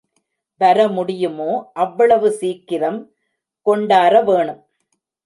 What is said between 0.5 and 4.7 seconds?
வர முடியுமோ அவ்வளவு சீக்கிரம் கொண்டார வேணும்.